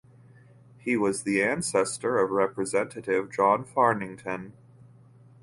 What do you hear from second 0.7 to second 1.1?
He